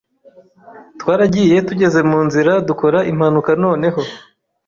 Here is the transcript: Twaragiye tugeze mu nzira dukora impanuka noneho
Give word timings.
Twaragiye 0.99 1.55
tugeze 1.67 1.99
mu 2.09 2.19
nzira 2.27 2.51
dukora 2.67 2.99
impanuka 3.11 3.51
noneho 3.63 4.01